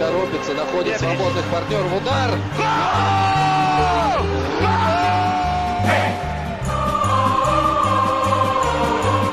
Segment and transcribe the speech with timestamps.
[0.00, 1.92] торопится, находит свободных партнеров.
[2.00, 2.30] Удар!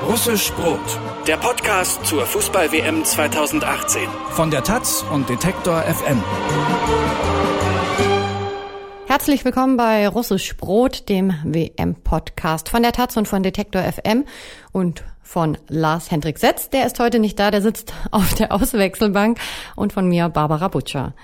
[0.07, 0.79] Russisch Brot,
[1.27, 4.07] der Podcast zur Fußball-WM 2018.
[4.31, 6.21] Von der Taz und Detektor FM.
[9.08, 14.26] Herzlich willkommen bei Russisch Brot, dem WM-Podcast von der Taz und von Detektor FM
[14.70, 16.68] und von Lars Hendrik Setz.
[16.68, 19.38] Der ist heute nicht da, der sitzt auf der Auswechselbank
[19.76, 21.14] und von mir Barbara Butcher.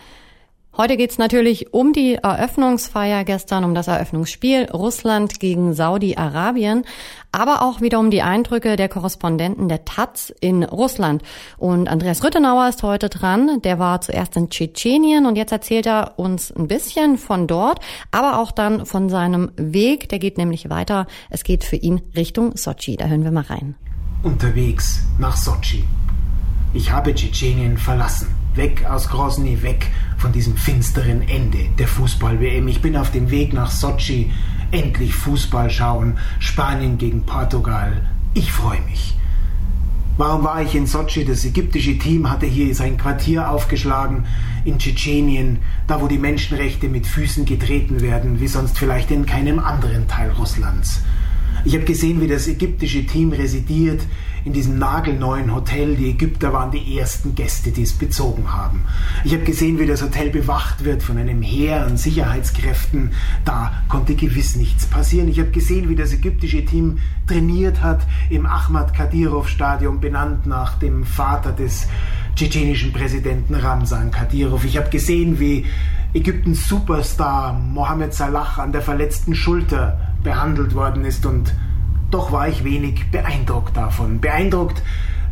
[0.77, 6.83] Heute geht's natürlich um die Eröffnungsfeier gestern, um das Eröffnungsspiel Russland gegen Saudi-Arabien,
[7.31, 11.23] aber auch wieder um die Eindrücke der Korrespondenten der Taz in Russland.
[11.59, 13.63] Und Andreas Rüttenauer ist heute dran.
[13.63, 17.79] Der war zuerst in Tschetschenien und jetzt erzählt er uns ein bisschen von dort,
[18.11, 20.09] aber auch dann von seinem Weg.
[20.09, 21.07] Der geht nämlich weiter.
[21.31, 22.97] Es geht für ihn Richtung Sochi.
[22.97, 23.77] Da hören wir mal rein.
[24.25, 25.85] Unterwegs nach Sochi.
[26.73, 28.44] Ich habe Tschetschenien verlassen.
[28.55, 32.69] Weg aus Grozny, weg von diesem finsteren Ende der Fußball-WM.
[32.69, 34.31] Ich bin auf dem Weg nach Sochi.
[34.71, 36.19] Endlich Fußball schauen.
[36.39, 38.03] Spanien gegen Portugal.
[38.33, 39.17] Ich freue mich.
[40.17, 41.25] Warum war ich in Sochi?
[41.25, 44.27] Das ägyptische Team hatte hier sein Quartier aufgeschlagen
[44.65, 49.59] in Tschetschenien, da wo die Menschenrechte mit Füßen getreten werden, wie sonst vielleicht in keinem
[49.59, 51.03] anderen Teil Russlands.
[51.65, 54.03] Ich habe gesehen, wie das ägyptische Team residiert
[54.45, 55.97] in diesem nagelneuen Hotel.
[55.97, 58.85] Die Ägypter waren die ersten Gäste, die es bezogen haben.
[59.25, 63.13] Ich habe gesehen, wie das Hotel bewacht wird von einem Heer an Sicherheitskräften.
[63.45, 65.29] Da konnte gewiss nichts passieren.
[65.29, 70.79] Ich habe gesehen, wie das ägyptische Team trainiert hat im Ahmad Kadyrov Stadion, benannt nach
[70.79, 71.87] dem Vater des
[72.37, 74.65] tschetschenischen Präsidenten Ramsan Kadyrov.
[74.65, 75.65] Ich habe gesehen, wie
[76.13, 81.53] Ägyptens Superstar Mohammed Salah an der verletzten Schulter behandelt worden ist und
[82.11, 84.21] doch war ich wenig beeindruckt davon.
[84.21, 84.83] Beeindruckt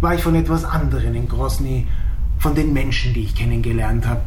[0.01, 1.87] war ich von etwas anderem in Grosny,
[2.39, 4.23] von den Menschen, die ich kennengelernt habe.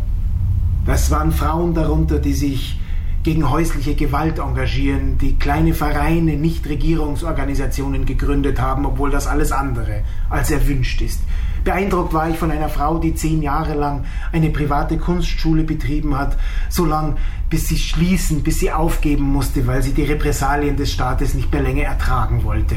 [0.86, 2.80] Das waren Frauen darunter, die sich
[3.24, 10.52] gegen häusliche Gewalt engagieren, die kleine Vereine, Nichtregierungsorganisationen gegründet haben, obwohl das alles andere als
[10.52, 11.22] erwünscht ist.
[11.66, 16.38] Beeindruckt war ich von einer Frau, die zehn Jahre lang eine private Kunstschule betrieben hat,
[16.70, 17.18] so lang,
[17.50, 21.64] bis sie schließen, bis sie aufgeben musste, weil sie die Repressalien des Staates nicht mehr
[21.64, 22.76] länger ertragen wollte.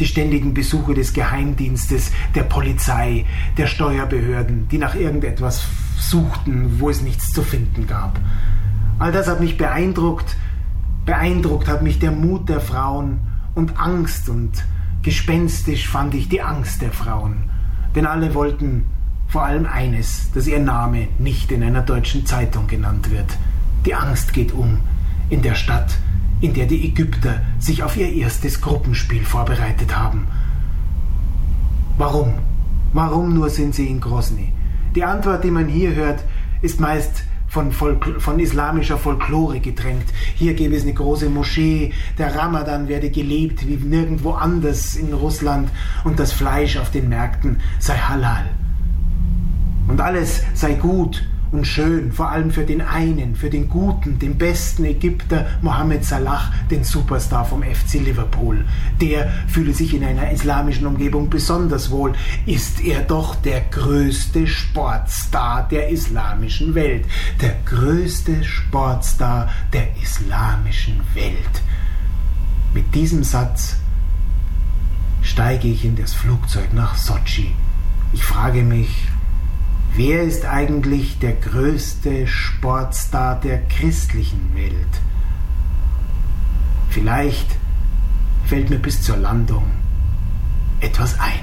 [0.00, 3.26] Die ständigen Besuche des Geheimdienstes, der Polizei,
[3.58, 5.66] der Steuerbehörden, die nach irgendetwas
[5.98, 8.18] suchten, wo es nichts zu finden gab.
[8.98, 10.36] All das hat mich beeindruckt.
[11.04, 13.20] Beeindruckt hat mich der Mut der Frauen
[13.54, 14.52] und Angst und
[15.02, 17.51] gespenstisch fand ich die Angst der Frauen.
[17.94, 18.84] Denn alle wollten
[19.28, 23.36] vor allem eines, dass ihr Name nicht in einer deutschen Zeitung genannt wird.
[23.86, 24.80] Die Angst geht um
[25.30, 25.96] in der Stadt,
[26.40, 30.26] in der die Ägypter sich auf ihr erstes Gruppenspiel vorbereitet haben.
[31.98, 32.34] Warum?
[32.92, 34.52] Warum nur sind sie in Grozny?
[34.94, 36.22] Die Antwort, die man hier hört,
[36.60, 40.06] ist meist von, Folkl von islamischer Folklore gedrängt.
[40.36, 45.68] Hier gäbe es eine große Moschee, der Ramadan werde gelebt wie nirgendwo anders in Russland
[46.04, 48.46] und das Fleisch auf den Märkten sei halal.
[49.86, 54.38] Und alles sei gut und schön, vor allem für den einen, für den guten, den
[54.38, 58.64] besten Ägypter Mohammed Salah, den Superstar vom FC Liverpool.
[59.00, 62.14] Der fühle sich in einer islamischen Umgebung besonders wohl,
[62.46, 67.04] ist er doch der größte Sportstar der islamischen Welt.
[67.42, 71.62] Der größte Sportstar der islamischen Welt.
[72.72, 73.76] Mit diesem Satz
[75.20, 77.54] steige ich in das Flugzeug nach Sochi.
[78.14, 79.11] Ich frage mich,
[79.94, 84.72] Wer ist eigentlich der größte Sportstar der christlichen Welt?
[86.88, 87.46] Vielleicht
[88.46, 89.64] fällt mir bis zur Landung
[90.80, 91.40] etwas ein.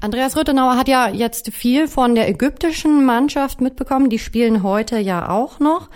[0.00, 4.08] Andreas Rüttenauer hat ja jetzt viel von der ägyptischen Mannschaft mitbekommen.
[4.08, 5.90] Die spielen heute ja auch noch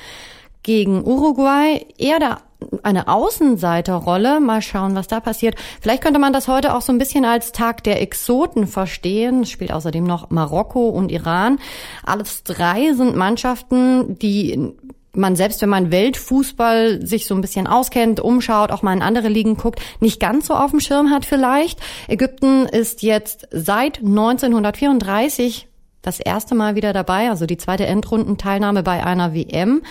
[0.65, 1.87] gegen Uruguay.
[1.97, 2.39] Er der
[2.83, 4.41] eine Außenseiterrolle.
[4.41, 5.55] Mal schauen, was da passiert.
[5.81, 9.43] Vielleicht könnte man das heute auch so ein bisschen als Tag der Exoten verstehen.
[9.43, 11.59] Es spielt außerdem noch Marokko und Iran.
[12.05, 14.75] Alles drei sind Mannschaften, die
[15.17, 19.29] man selbst, wenn man Weltfußball sich so ein bisschen auskennt, umschaut, auch mal in andere
[19.29, 21.79] Ligen guckt, nicht ganz so auf dem Schirm hat vielleicht.
[22.09, 25.69] Ägypten ist jetzt seit 1934
[26.03, 29.83] das erste Mal wieder dabei, also die zweite Endrundenteilnahme bei einer WM.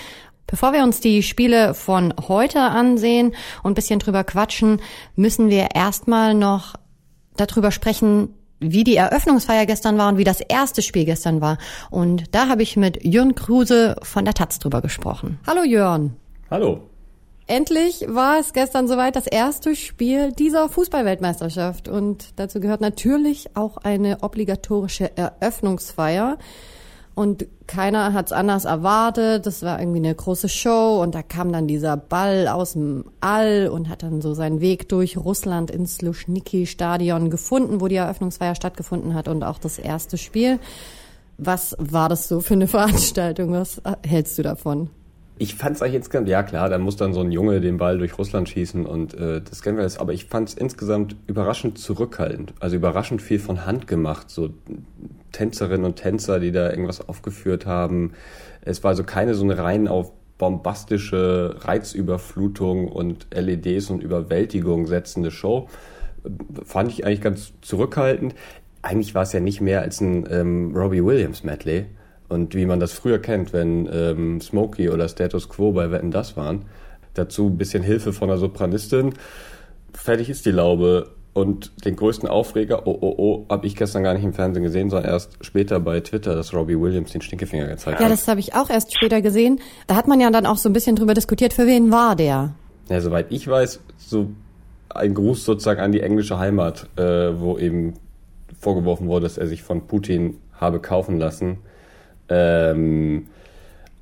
[0.48, 4.81] Bevor wir uns die Spiele von heute ansehen und ein bisschen drüber quatschen,
[5.16, 6.75] müssen wir erstmal noch
[7.36, 8.30] darüber sprechen,
[8.60, 11.57] wie die Eröffnungsfeier gestern war und wie das erste Spiel gestern war.
[11.90, 15.40] Und da habe ich mit Jörn Kruse von der Taz drüber gesprochen.
[15.45, 16.16] Hallo Jörn.
[16.50, 16.81] Hallo.
[17.45, 23.78] Endlich war es gestern soweit das erste Spiel dieser Fußballweltmeisterschaft und dazu gehört natürlich auch
[23.78, 26.38] eine obligatorische Eröffnungsfeier.
[27.15, 29.45] Und keiner hat es anders erwartet.
[29.45, 33.68] Das war irgendwie eine große Show und da kam dann dieser Ball aus dem All
[33.68, 39.13] und hat dann so seinen Weg durch Russland ins Luschniki-Stadion gefunden, wo die Eröffnungsfeier stattgefunden
[39.13, 40.60] hat und auch das erste Spiel.
[41.38, 43.51] Was war das so für eine Veranstaltung?
[43.51, 44.89] Was hältst du davon?
[45.44, 47.98] Ich fand es eigentlich insgesamt, ja klar, da muss dann so ein Junge den Ball
[47.98, 51.78] durch Russland schießen und äh, das kennen wir jetzt, aber ich fand es insgesamt überraschend
[51.78, 54.51] zurückhaltend, also überraschend viel von Hand gemacht, so
[55.34, 58.13] Tänzerinnen und Tänzer, die da irgendwas aufgeführt haben.
[58.62, 65.30] Es war also keine so eine rein auf bombastische Reizüberflutung und LEDs und Überwältigung setzende
[65.30, 65.68] Show.
[66.63, 68.34] Fand ich eigentlich ganz zurückhaltend.
[68.81, 71.88] Eigentlich war es ja nicht mehr als ein ähm, Robbie Williams Medley
[72.33, 76.35] und wie man das früher kennt, wenn ähm, Smokey oder Status Quo bei Wetten das
[76.35, 76.65] waren.
[77.13, 79.13] Dazu ein bisschen Hilfe von der Sopranistin.
[79.94, 81.12] Fertig ist die Laube.
[81.35, 84.91] Und den größten Aufreger, oh oh oh, habe ich gestern gar nicht im Fernsehen gesehen,
[84.91, 88.12] sondern erst später bei Twitter, dass Robbie Williams den Stinkefinger gezeigt ja, hat.
[88.12, 89.59] Ja, das habe ich auch erst später gesehen.
[89.88, 92.53] Da hat man ja dann auch so ein bisschen drüber diskutiert, für wen war der?
[92.88, 94.30] Ja, soweit ich weiß, so
[94.89, 97.01] ein Gruß sozusagen an die englische Heimat, äh,
[97.39, 97.95] wo eben
[98.59, 101.57] vorgeworfen wurde, dass er sich von Putin habe kaufen lassen.
[102.29, 103.27] Ähm,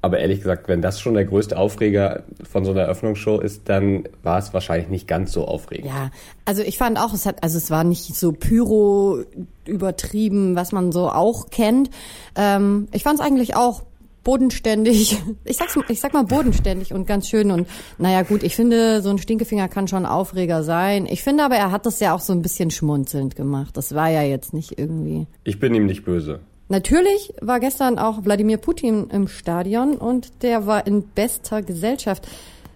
[0.04, 4.06] aber ehrlich gesagt, wenn das schon der größte Aufreger von so einer Eröffnungsshow ist, dann
[4.24, 5.88] war es wahrscheinlich nicht ganz so aufregend.
[5.88, 6.10] Ja,
[6.44, 9.20] also ich fand auch, es hat, also es war nicht so pyro
[9.66, 11.92] übertrieben, was man so auch kennt.
[12.36, 13.84] Ähm, ich fand es eigentlich auch
[14.24, 15.22] bodenständig.
[15.44, 17.52] Ich sag's, ich sag mal bodenständig und ganz schön.
[17.52, 21.06] Und naja, gut, ich finde, so ein Stinkefinger kann schon Aufreger sein.
[21.06, 23.76] Ich finde aber, er hat das ja auch so ein bisschen schmunzelnd gemacht.
[23.76, 25.28] Das war ja jetzt nicht irgendwie.
[25.44, 26.40] Ich bin ihm nicht böse.
[26.72, 32.26] Natürlich war gestern auch Wladimir Putin im Stadion und der war in bester Gesellschaft.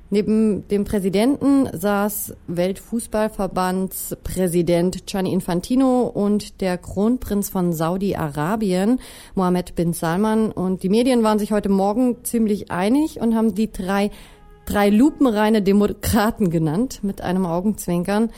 [0.09, 8.99] Neben dem Präsidenten saß Weltfußballverbandspräsident Gianni Infantino und der Kronprinz von Saudi-Arabien,
[9.33, 10.51] Mohammed bin Salman.
[10.51, 14.11] Und die Medien waren sich heute Morgen ziemlich einig und haben die drei,
[14.65, 18.29] drei lupenreine Demokraten genannt, mit einem Augenzwinkern.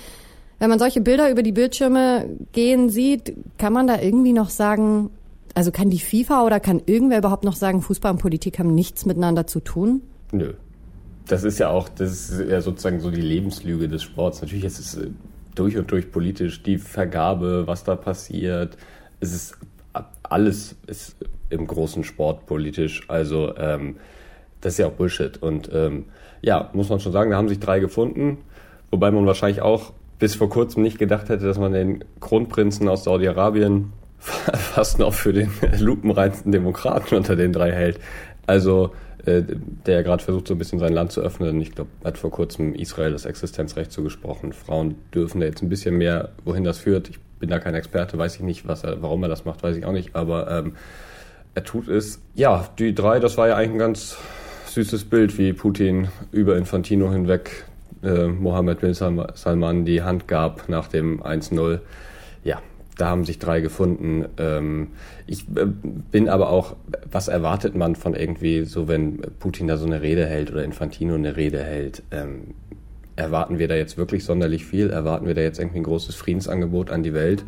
[0.59, 5.09] Wenn man solche Bilder über die Bildschirme gehen sieht, kann man da irgendwie noch sagen,
[5.57, 9.07] also kann die FIFA oder kann irgendwer überhaupt noch sagen, Fußball und Politik haben nichts
[9.07, 10.03] miteinander zu tun?
[10.31, 10.53] Nö.
[11.27, 14.43] Das ist ja auch, das ist ja sozusagen so die Lebenslüge des Sports.
[14.43, 15.09] Natürlich ist es äh,
[15.55, 18.77] durch und durch politisch, die Vergabe, was da passiert.
[19.19, 19.57] Es ist
[20.21, 21.15] alles ist
[21.49, 23.09] im großen Sport politisch.
[23.09, 23.95] Also ähm,
[24.61, 25.41] das ist ja auch Bullshit.
[25.41, 26.05] Und ähm,
[26.43, 28.37] ja, muss man schon sagen, da haben sich drei gefunden.
[28.91, 33.05] Wobei man wahrscheinlich auch bis vor kurzem nicht gedacht hätte, dass man den Kronprinzen aus
[33.05, 33.91] Saudi-Arabien
[34.53, 37.99] fast noch für den lupenreinsten Demokraten unter den drei hält.
[38.45, 38.93] Also
[39.25, 39.43] äh,
[39.85, 41.59] der ja gerade versucht, so ein bisschen sein Land zu öffnen.
[41.61, 44.53] Ich glaube, hat vor kurzem Israel das Existenzrecht zugesprochen.
[44.53, 47.09] Frauen dürfen da jetzt ein bisschen mehr, wohin das führt.
[47.09, 49.77] Ich bin da kein Experte, weiß ich nicht, was er, warum er das macht, weiß
[49.77, 50.15] ich auch nicht.
[50.15, 50.73] Aber ähm,
[51.55, 52.21] er tut es.
[52.35, 54.17] Ja, die drei, das war ja eigentlich ein ganz
[54.67, 57.65] süßes Bild, wie Putin über Infantino hinweg
[58.03, 61.79] äh, Mohammed bin Salman die Hand gab nach dem 1-0.
[62.43, 62.61] Ja,
[62.97, 64.25] da haben sich drei gefunden.
[64.37, 64.89] Ähm,
[65.27, 66.75] ich äh, bin aber auch,
[67.09, 71.13] was erwartet man von irgendwie so, wenn Putin da so eine Rede hält oder Infantino
[71.13, 72.03] eine Rede hält?
[72.11, 72.55] Ähm,
[73.15, 74.89] erwarten wir da jetzt wirklich sonderlich viel?
[74.89, 77.45] Erwarten wir da jetzt irgendwie ein großes Friedensangebot an die Welt?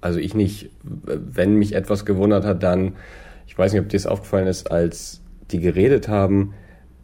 [0.00, 0.70] Also ich nicht.
[0.82, 2.96] Wenn mich etwas gewundert hat, dann,
[3.46, 5.20] ich weiß nicht, ob dir das aufgefallen ist, als
[5.50, 6.54] die geredet haben,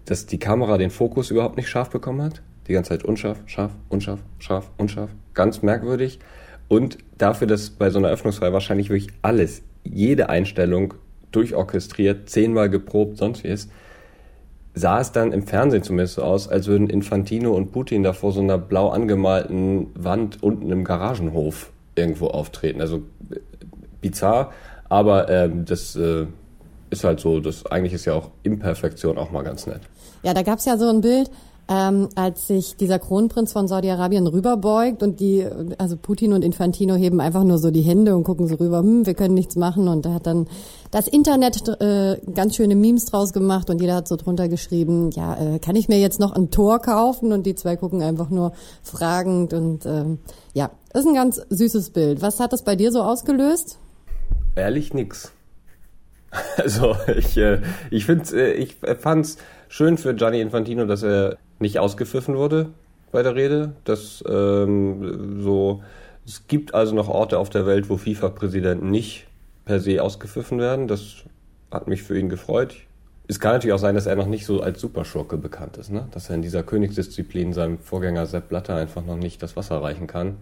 [0.07, 2.42] dass die Kamera den Fokus überhaupt nicht scharf bekommen hat.
[2.66, 5.11] Die ganze Zeit unscharf, scharf, unscharf, scharf, unscharf.
[5.35, 6.19] Ganz merkwürdig.
[6.68, 10.94] Und dafür, dass bei so einer Öffnungsfeier wahrscheinlich wirklich alles, jede Einstellung
[11.32, 13.70] durchorchestriert, zehnmal geprobt, sonst wie ist,
[14.75, 18.32] sah es dann im Fernsehen zumindest so aus, als würden Infantino und Putin da vor
[18.32, 22.80] so einer blau angemalten Wand unten im Garagenhof irgendwo auftreten.
[22.80, 23.02] Also
[24.00, 24.52] bizarr,
[24.88, 26.26] aber äh, das äh,
[26.90, 29.80] ist halt so, das eigentlich ist ja auch Imperfektion auch mal ganz nett.
[30.22, 31.30] Ja, da gab's ja so ein Bild,
[31.68, 35.46] ähm, als sich dieser Kronprinz von Saudi-Arabien rüberbeugt und die,
[35.76, 39.04] also Putin und Infantino heben einfach nur so die Hände und gucken so rüber, hm,
[39.04, 40.48] wir können nichts machen und da hat dann
[40.90, 45.37] das Internet äh, ganz schöne Memes draus gemacht und jeder hat so drunter geschrieben, ja,
[45.37, 48.52] äh, kann ich mir jetzt noch ein Tor kaufen und die zwei gucken einfach nur
[48.82, 50.04] fragend und äh,
[50.54, 52.22] ja, ist ein ganz süßes Bild.
[52.22, 53.78] Was hat das bei dir so ausgelöst?
[54.56, 55.32] Ehrlich nix.
[56.58, 61.79] Also ich, äh, ich finde, äh, ich fand's schön für Gianni Infantino, dass er nicht
[61.79, 62.71] ausgepfiffen wurde
[63.12, 63.73] bei der Rede.
[63.85, 65.83] Das ähm, so,
[66.27, 69.27] es gibt also noch Orte auf der Welt, wo FIFA-Präsidenten nicht
[69.65, 70.88] per se ausgepfiffen werden.
[70.88, 71.25] Das
[71.71, 72.77] hat mich für ihn gefreut.
[73.31, 76.09] Es kann natürlich auch sein, dass er noch nicht so als Superschurke bekannt ist, ne?
[76.12, 80.07] dass er in dieser Königsdisziplin seinem Vorgänger Sepp Blatter einfach noch nicht das Wasser reichen
[80.07, 80.38] kann.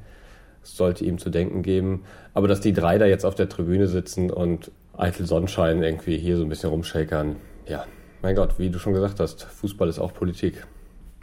[0.61, 2.05] Das sollte ihm zu denken geben.
[2.33, 6.37] Aber dass die drei da jetzt auf der Tribüne sitzen und eitel Sonnenschein irgendwie hier
[6.37, 7.37] so ein bisschen rumshakern.
[7.67, 7.87] Ja,
[8.23, 10.67] mein Gott, wie du schon gesagt hast, Fußball ist auch Politik.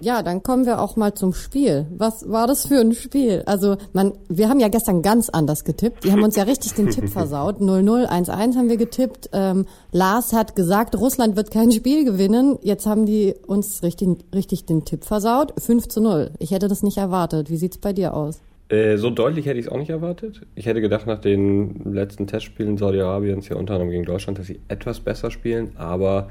[0.03, 1.85] Ja, dann kommen wir auch mal zum Spiel.
[1.95, 3.41] Was war das für ein Spiel?
[3.45, 6.03] Also, man, wir haben ja gestern ganz anders getippt.
[6.03, 7.61] Die haben uns ja richtig den Tipp versaut.
[7.61, 9.29] 0-0, 1-1 haben wir getippt.
[9.31, 12.59] Ähm, Lars hat gesagt, Russland wird kein Spiel gewinnen.
[12.63, 15.53] Jetzt haben die uns richtig, richtig den Tipp versaut.
[15.57, 16.31] 5 0.
[16.37, 17.49] Ich hätte das nicht erwartet.
[17.49, 18.41] Wie sieht's bei dir aus?
[18.67, 20.41] Äh, so deutlich hätte ich es auch nicht erwartet.
[20.55, 24.59] Ich hätte gedacht, nach den letzten Testspielen Saudi-Arabiens, ja unter anderem gegen Deutschland, dass sie
[24.67, 26.29] etwas besser spielen, aber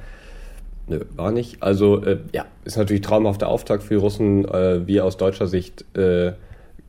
[0.86, 1.62] nö, war nicht.
[1.62, 4.44] Also äh, ja, ist natürlich traumhafter Auftakt für die Russen.
[4.44, 6.32] Äh, wir aus deutscher Sicht, äh,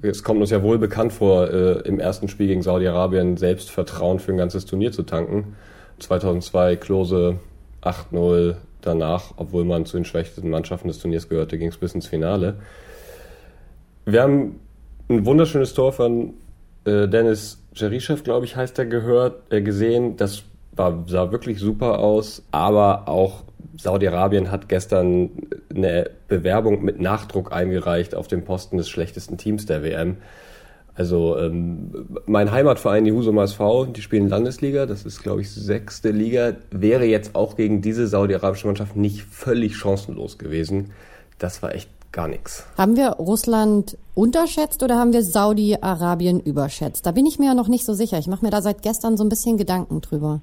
[0.02, 4.32] es kommt uns ja wohl bekannt vor, äh, im ersten Spiel gegen Saudi-Arabien Selbstvertrauen für
[4.32, 5.56] ein ganzes Turnier zu tanken.
[6.00, 7.40] 2002 Klose
[7.82, 12.08] 8-0 danach, obwohl man zu den schwächsten Mannschaften des Turniers gehörte, ging es bis ins
[12.08, 12.58] Finale.
[14.06, 14.60] Wir haben
[15.10, 16.34] ein wunderschönes Tor von
[16.86, 20.18] äh, Dennis Jerischew, glaube ich, heißt er, gehört, äh, gesehen.
[20.18, 23.44] Das war, sah wirklich super aus, aber auch
[23.78, 25.30] Saudi-Arabien hat gestern
[25.74, 30.18] eine Bewerbung mit Nachdruck eingereicht auf den Posten des schlechtesten Teams der WM.
[30.96, 36.12] Also ähm, mein Heimatverein, die Husum SV, die spielen Landesliga, das ist glaube ich sechste
[36.12, 40.92] Liga, wäre jetzt auch gegen diese saudi-arabische Mannschaft nicht völlig chancenlos gewesen.
[41.40, 42.66] Das war echt gar nichts.
[42.78, 47.08] Haben wir Russland unterschätzt oder haben wir Saudi-Arabien überschätzt?
[47.08, 48.20] Da bin ich mir ja noch nicht so sicher.
[48.20, 50.42] Ich mache mir da seit gestern so ein bisschen Gedanken drüber.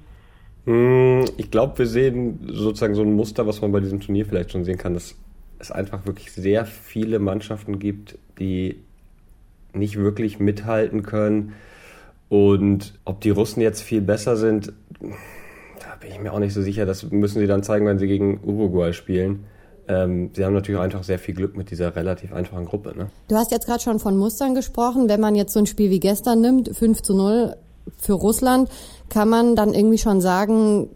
[0.65, 4.51] Hm, ich glaube, wir sehen sozusagen so ein Muster, was man bei diesem Turnier vielleicht
[4.51, 5.15] schon sehen kann, dass
[5.59, 8.77] es einfach wirklich sehr viele Mannschaften gibt, die
[9.73, 11.53] nicht wirklich mithalten können.
[12.29, 16.61] Und ob die Russen jetzt viel besser sind, da bin ich mir auch nicht so
[16.61, 16.85] sicher.
[16.85, 19.45] Das müssen sie dann zeigen, wenn sie gegen Uruguay spielen.
[19.87, 22.93] Ähm, sie haben natürlich einfach sehr viel Glück mit dieser relativ einfachen Gruppe.
[22.95, 23.07] Ne?
[23.27, 25.09] Du hast jetzt gerade schon von Mustern gesprochen.
[25.09, 27.55] Wenn man jetzt so ein Spiel wie gestern nimmt, 5 zu 0
[27.97, 28.69] für Russland,
[29.11, 30.89] kann man dann irgendwie schon sagen,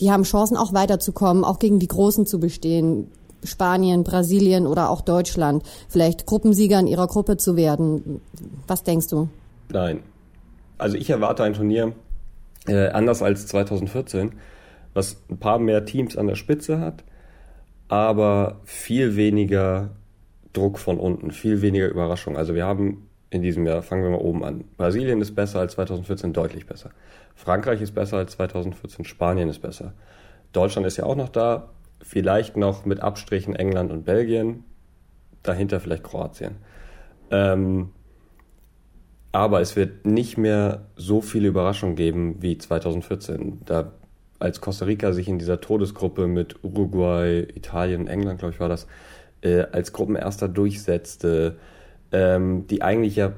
[0.00, 3.10] die haben Chancen auch weiterzukommen, auch gegen die Großen zu bestehen.
[3.44, 8.20] Spanien, Brasilien oder auch Deutschland, vielleicht Gruppensieger in ihrer Gruppe zu werden.
[8.68, 9.28] Was denkst du?
[9.72, 10.00] Nein.
[10.78, 11.92] Also ich erwarte ein Turnier
[12.66, 14.32] äh, anders als 2014,
[14.94, 17.02] was ein paar mehr Teams an der Spitze hat,
[17.88, 19.90] aber viel weniger
[20.52, 22.36] Druck von unten, viel weniger Überraschung.
[22.36, 24.64] Also wir haben in diesem Jahr, fangen wir mal oben an.
[24.76, 26.90] Brasilien ist besser als 2014, deutlich besser.
[27.34, 29.94] Frankreich ist besser als 2014, Spanien ist besser.
[30.52, 31.70] Deutschland ist ja auch noch da,
[32.02, 34.64] vielleicht noch mit Abstrichen England und Belgien,
[35.42, 36.56] dahinter vielleicht Kroatien.
[37.30, 37.90] Ähm,
[39.32, 43.62] aber es wird nicht mehr so viele Überraschungen geben wie 2014.
[43.64, 43.92] Da
[44.38, 48.86] als Costa Rica sich in dieser Todesgruppe mit Uruguay, Italien, England, glaube ich, war das,
[49.40, 51.56] äh, als Gruppenerster durchsetzte,
[52.10, 53.32] ähm, die eigentlich ja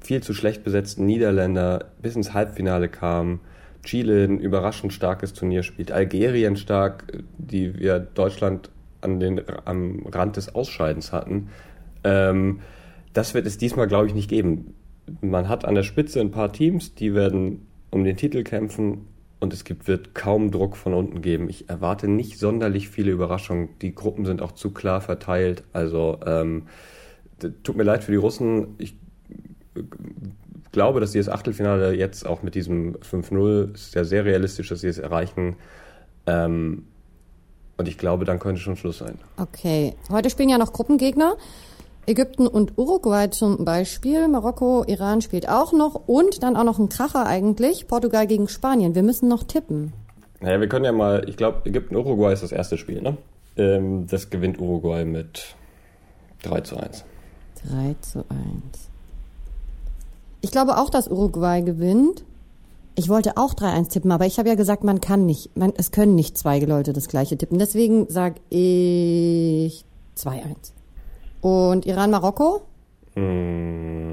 [0.00, 3.40] viel zu schlecht besetzten Niederländer bis ins Halbfinale kamen,
[3.84, 8.70] Chile ein überraschend starkes Turnier spielt, Algerien stark, die wir Deutschland
[9.00, 11.48] an den, am Rand des Ausscheidens hatten.
[12.04, 12.60] Ähm,
[13.12, 14.74] das wird es diesmal, glaube ich, nicht geben.
[15.20, 19.06] Man hat an der Spitze ein paar Teams, die werden um den Titel kämpfen
[19.40, 21.48] und es gibt, wird kaum Druck von unten geben.
[21.48, 23.70] Ich erwarte nicht sonderlich viele Überraschungen.
[23.82, 25.64] Die Gruppen sind auch zu klar verteilt.
[25.72, 26.68] Also ähm,
[27.64, 28.76] tut mir leid für die Russen.
[28.78, 28.94] Ich
[30.72, 34.80] glaube, dass sie das Achtelfinale jetzt auch mit diesem 5-0 ist ja sehr realistisch, dass
[34.80, 35.56] sie es erreichen.
[36.26, 36.86] Ähm,
[37.76, 39.18] und ich glaube, dann könnte schon Schluss sein.
[39.36, 39.94] Okay.
[40.10, 41.36] Heute spielen ja noch Gruppengegner.
[42.06, 44.26] Ägypten und Uruguay zum Beispiel.
[44.28, 45.94] Marokko, Iran spielt auch noch.
[46.06, 47.86] Und dann auch noch ein Kracher eigentlich.
[47.86, 48.94] Portugal gegen Spanien.
[48.94, 49.92] Wir müssen noch tippen.
[50.40, 53.16] Naja, wir können ja mal, ich glaube, Ägypten-Uruguay ist das erste Spiel, ne?
[53.56, 55.54] Ähm, das gewinnt Uruguay mit
[56.42, 57.04] 3 zu 1.
[57.68, 58.91] 3 zu 1.
[60.42, 62.24] Ich glaube auch, dass Uruguay gewinnt.
[62.94, 65.92] Ich wollte auch 3-1 tippen, aber ich habe ja gesagt, man kann nicht, man, es
[65.92, 67.58] können nicht zwei Leute das gleiche tippen.
[67.58, 69.84] Deswegen sage ich
[70.18, 70.72] 2-1.
[71.40, 72.62] Und Iran-Marokko?
[73.14, 73.14] 1-1.
[73.14, 74.12] Hm,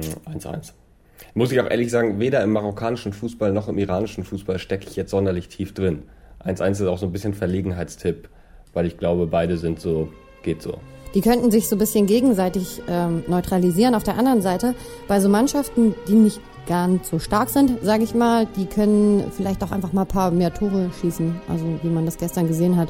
[1.33, 4.95] Muss ich auch ehrlich sagen, weder im marokkanischen Fußball noch im iranischen Fußball stecke ich
[4.95, 6.03] jetzt sonderlich tief drin.
[6.45, 8.29] 1-1 ist auch so ein bisschen Verlegenheitstipp,
[8.73, 10.09] weil ich glaube, beide sind so,
[10.43, 10.77] geht so.
[11.13, 13.95] Die könnten sich so ein bisschen gegenseitig ähm, neutralisieren.
[13.95, 14.75] Auf der anderen Seite,
[15.07, 19.63] bei so Mannschaften, die nicht ganz so stark sind, sage ich mal, die können vielleicht
[19.63, 21.41] auch einfach mal ein paar mehr Tore schießen.
[21.49, 22.89] Also wie man das gestern gesehen hat.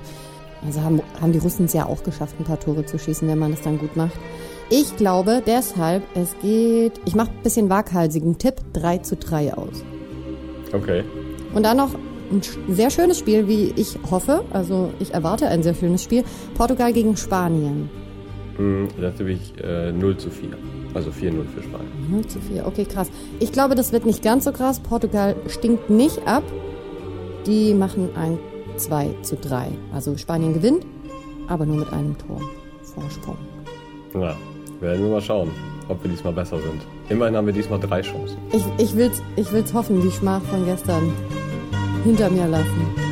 [0.65, 3.39] Also haben, haben die Russen es ja auch geschafft, ein paar Tore zu schießen, wenn
[3.39, 4.19] man das dann gut macht.
[4.69, 9.83] Ich glaube deshalb, es geht, ich mache ein bisschen waghalsigen Tipp, 3 zu 3 aus.
[10.73, 11.03] Okay.
[11.53, 11.95] Und dann noch
[12.31, 14.43] ein sehr schönes Spiel, wie ich hoffe.
[14.51, 16.23] Also ich erwarte ein sehr schönes Spiel.
[16.55, 17.89] Portugal gegen Spanien.
[18.59, 20.49] Hm, da tippe ich äh, 0 zu 4.
[20.93, 22.11] Also 4-0 für Spanien.
[22.11, 23.09] 0 zu 4, okay, krass.
[23.39, 24.81] Ich glaube, das wird nicht ganz so krass.
[24.81, 26.43] Portugal stinkt nicht ab.
[27.45, 28.37] Die machen ein
[28.75, 29.69] 2 zu 3.
[29.93, 30.85] Also Spanien gewinnt,
[31.47, 32.41] aber nur mit einem Tor
[32.83, 33.37] Vorsprung.
[34.13, 34.35] Ja,
[34.81, 35.51] werden wir mal schauen,
[35.87, 36.81] ob wir diesmal besser sind.
[37.07, 38.37] Immerhin haben wir diesmal drei Chancen.
[38.51, 41.13] Ich, ich will es ich will's hoffen, die Schmach von gestern
[42.03, 43.08] hinter mir lassen.